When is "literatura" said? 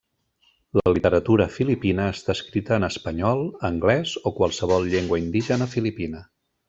0.95-1.45